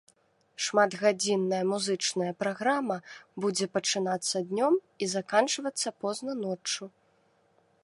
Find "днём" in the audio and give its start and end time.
4.53-4.73